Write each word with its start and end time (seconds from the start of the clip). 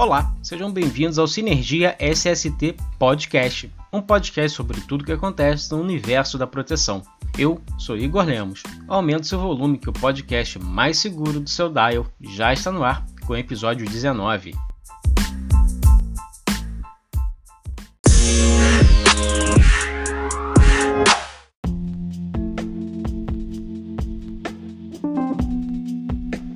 Olá, 0.00 0.34
sejam 0.42 0.72
bem-vindos 0.72 1.18
ao 1.18 1.28
Sinergia 1.28 1.94
SST 2.00 2.74
Podcast, 2.98 3.70
um 3.92 4.00
podcast 4.00 4.56
sobre 4.56 4.80
tudo 4.80 5.04
que 5.04 5.12
acontece 5.12 5.70
no 5.70 5.78
universo 5.78 6.38
da 6.38 6.46
proteção. 6.46 7.02
Eu 7.36 7.60
sou 7.76 7.98
Igor 7.98 8.24
Lemos. 8.24 8.62
Aumente 8.88 9.26
seu 9.26 9.38
volume 9.38 9.76
que 9.76 9.90
o 9.90 9.92
podcast 9.92 10.58
mais 10.58 10.96
seguro 10.96 11.38
do 11.38 11.50
seu 11.50 11.68
dial 11.68 12.06
já 12.18 12.50
está 12.50 12.72
no 12.72 12.82
ar 12.82 13.04
com 13.26 13.34
o 13.34 13.36
episódio 13.36 13.86
19. 13.86 14.54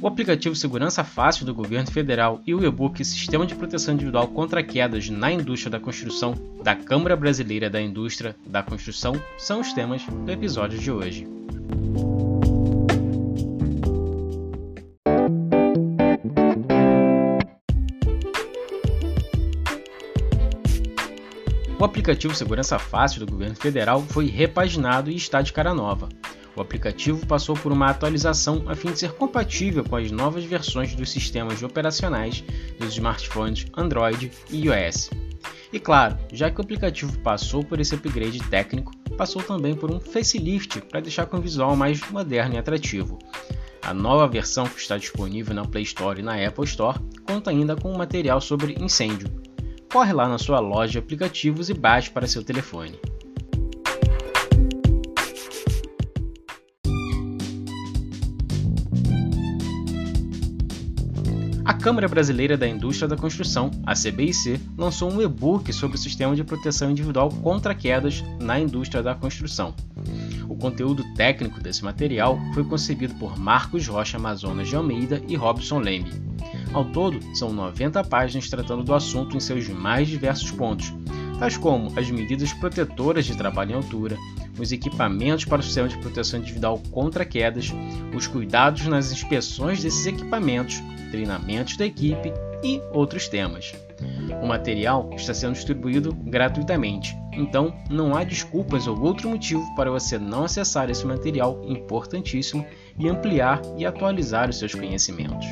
O 0.04 0.06
aplicativo 0.06 0.54
Segurança 0.54 1.02
Fácil 1.02 1.46
do 1.46 1.54
Governo 1.54 1.90
Federal 1.90 2.42
e 2.46 2.54
o 2.54 2.62
e-book 2.62 3.02
Sistema 3.02 3.46
de 3.46 3.54
Proteção 3.54 3.94
Individual 3.94 4.28
contra 4.28 4.62
Quedas 4.62 5.08
na 5.08 5.32
Indústria 5.32 5.70
da 5.70 5.80
Construção 5.80 6.34
da 6.62 6.76
Câmara 6.76 7.16
Brasileira 7.16 7.70
da 7.70 7.80
Indústria 7.80 8.36
da 8.46 8.62
Construção 8.62 9.14
são 9.38 9.60
os 9.62 9.72
temas 9.72 10.04
do 10.04 10.30
episódio 10.30 10.78
de 10.78 10.92
hoje. 10.92 11.26
O 21.80 21.82
aplicativo 21.82 22.34
Segurança 22.34 22.78
Fácil 22.78 23.20
do 23.24 23.32
Governo 23.32 23.56
Federal 23.56 24.02
foi 24.02 24.26
repaginado 24.26 25.10
e 25.10 25.16
está 25.16 25.40
de 25.40 25.50
cara 25.50 25.72
nova. 25.72 26.10
O 26.56 26.60
aplicativo 26.60 27.26
passou 27.26 27.56
por 27.56 27.72
uma 27.72 27.90
atualização 27.90 28.64
a 28.66 28.74
fim 28.74 28.92
de 28.92 28.98
ser 29.00 29.12
compatível 29.12 29.84
com 29.84 29.96
as 29.96 30.10
novas 30.10 30.44
versões 30.44 30.94
dos 30.94 31.10
sistemas 31.10 31.62
operacionais 31.62 32.44
dos 32.78 32.94
smartphones 32.94 33.66
Android 33.76 34.30
e 34.50 34.66
iOS. 34.66 35.10
E 35.72 35.80
claro, 35.80 36.16
já 36.32 36.50
que 36.50 36.60
o 36.60 36.62
aplicativo 36.62 37.18
passou 37.18 37.64
por 37.64 37.80
esse 37.80 37.96
upgrade 37.96 38.38
técnico, 38.48 38.92
passou 39.18 39.42
também 39.42 39.74
por 39.74 39.90
um 39.90 39.98
facelift 39.98 40.80
para 40.82 41.00
deixar 41.00 41.26
com 41.26 41.38
um 41.38 41.40
visual 41.40 41.74
mais 41.74 42.00
moderno 42.10 42.54
e 42.54 42.58
atrativo. 42.58 43.18
A 43.82 43.92
nova 43.92 44.26
versão 44.28 44.66
que 44.66 44.80
está 44.80 44.96
disponível 44.96 45.54
na 45.54 45.64
Play 45.64 45.82
Store 45.82 46.20
e 46.20 46.22
na 46.22 46.34
Apple 46.46 46.64
Store 46.64 46.98
conta 47.26 47.50
ainda 47.50 47.74
com 47.74 47.92
material 47.96 48.40
sobre 48.40 48.76
incêndio. 48.80 49.28
Corre 49.92 50.12
lá 50.12 50.28
na 50.28 50.38
sua 50.38 50.60
loja 50.60 50.92
de 50.92 50.98
aplicativos 50.98 51.68
e 51.68 51.74
baixe 51.74 52.10
para 52.10 52.26
seu 52.26 52.42
telefone. 52.42 52.98
A 61.64 61.72
Câmara 61.72 62.06
Brasileira 62.06 62.58
da 62.58 62.68
Indústria 62.68 63.08
da 63.08 63.16
Construção, 63.16 63.70
a 63.86 63.94
CBIC, 63.94 64.60
lançou 64.76 65.10
um 65.10 65.22
e-book 65.22 65.72
sobre 65.72 65.96
o 65.96 66.00
sistema 66.00 66.36
de 66.36 66.44
proteção 66.44 66.90
individual 66.90 67.30
contra 67.30 67.74
quedas 67.74 68.22
na 68.38 68.60
indústria 68.60 69.02
da 69.02 69.14
construção. 69.14 69.74
O 70.46 70.54
conteúdo 70.56 71.02
técnico 71.14 71.62
desse 71.62 71.82
material 71.82 72.38
foi 72.52 72.64
concebido 72.64 73.14
por 73.14 73.38
Marcos 73.38 73.88
Rocha 73.88 74.18
Amazonas 74.18 74.68
de 74.68 74.76
Almeida 74.76 75.22
e 75.26 75.36
Robson 75.36 75.78
Leme. 75.78 76.12
Ao 76.74 76.84
todo, 76.84 77.18
são 77.34 77.50
90 77.50 78.04
páginas 78.04 78.50
tratando 78.50 78.84
do 78.84 78.92
assunto 78.92 79.34
em 79.34 79.40
seus 79.40 79.66
mais 79.68 80.06
diversos 80.06 80.50
pontos, 80.50 80.92
tais 81.38 81.56
como 81.56 81.92
as 81.98 82.10
medidas 82.10 82.52
protetoras 82.52 83.24
de 83.24 83.36
trabalho 83.36 83.72
em 83.72 83.74
altura, 83.74 84.16
os 84.58 84.72
equipamentos 84.72 85.44
para 85.44 85.60
o 85.60 85.62
sistema 85.62 85.88
de 85.88 85.98
proteção 85.98 86.40
individual 86.40 86.80
contra 86.90 87.24
quedas, 87.24 87.72
os 88.14 88.26
cuidados 88.26 88.86
nas 88.86 89.10
inspeções 89.12 89.82
desses 89.82 90.06
equipamentos, 90.06 90.82
treinamentos 91.10 91.76
da 91.76 91.86
equipe 91.86 92.32
e 92.62 92.80
outros 92.92 93.28
temas. 93.28 93.74
O 94.42 94.46
material 94.46 95.10
está 95.14 95.32
sendo 95.32 95.54
distribuído 95.54 96.12
gratuitamente, 96.12 97.16
então 97.32 97.74
não 97.90 98.16
há 98.16 98.24
desculpas 98.24 98.86
ou 98.86 99.00
outro 99.00 99.28
motivo 99.28 99.62
para 99.74 99.90
você 99.90 100.18
não 100.18 100.44
acessar 100.44 100.90
esse 100.90 101.06
material 101.06 101.62
importantíssimo 101.66 102.66
e 102.98 103.08
ampliar 103.08 103.60
e 103.76 103.84
atualizar 103.84 104.48
os 104.48 104.58
seus 104.58 104.74
conhecimentos. 104.74 105.46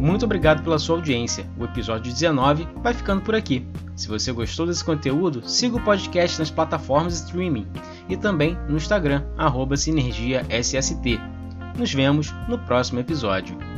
Muito 0.00 0.24
obrigado 0.24 0.62
pela 0.62 0.78
sua 0.78 0.96
audiência. 0.96 1.46
O 1.58 1.64
episódio 1.64 2.10
19 2.10 2.66
vai 2.82 2.94
ficando 2.94 3.20
por 3.20 3.34
aqui. 3.34 3.66
Se 3.94 4.08
você 4.08 4.32
gostou 4.32 4.66
desse 4.66 4.82
conteúdo, 4.82 5.46
siga 5.46 5.76
o 5.76 5.84
podcast 5.84 6.38
nas 6.38 6.50
plataformas 6.50 7.16
streaming 7.16 7.66
e 8.08 8.16
também 8.16 8.56
no 8.66 8.78
Instagram, 8.78 9.22
SinergiaSST. 9.76 11.20
Nos 11.78 11.92
vemos 11.92 12.34
no 12.48 12.58
próximo 12.60 12.98
episódio. 12.98 13.69